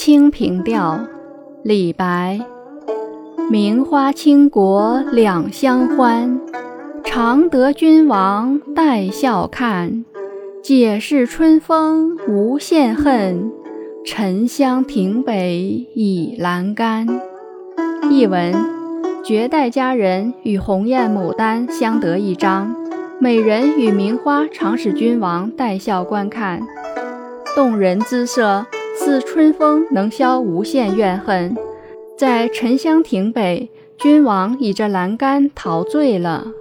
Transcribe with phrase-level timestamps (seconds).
[0.02, 0.98] 《清平调》
[1.62, 2.40] 李白：
[3.50, 6.40] 名花倾国两相欢，
[7.04, 10.06] 常得君王带笑看。
[10.62, 13.52] 解释春风无限恨，
[14.02, 17.06] 沉香亭北倚阑干。
[18.08, 18.54] 译文：
[19.22, 22.74] 绝代佳人与鸿雁、牡丹相得益彰，
[23.18, 26.62] 美人与名花常使君王带笑观看，
[27.54, 28.64] 动人姿色。
[29.10, 31.56] 自春风能消无限怨恨，
[32.16, 36.52] 在沉香亭北，君王倚着栏杆陶醉了。